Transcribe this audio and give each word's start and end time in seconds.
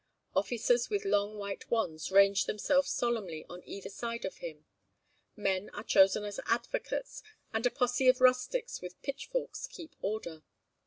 Officers 0.35 0.89
with 0.89 1.05
long 1.05 1.37
white 1.37 1.69
wands 1.69 2.11
range 2.11 2.45
themselves 2.45 2.89
solemnly 2.89 3.45
on 3.47 3.61
either 3.67 3.87
side 3.87 4.25
of 4.25 4.37
him; 4.37 4.65
men 5.35 5.69
are 5.75 5.83
chosen 5.83 6.23
as 6.23 6.39
advocates; 6.47 7.21
and 7.53 7.67
a 7.67 7.69
posse 7.69 8.07
of 8.07 8.19
rustics 8.19 8.81
with 8.81 8.99
pitchforks 9.03 9.67
keeps 9.67 9.95
order. 10.01 10.41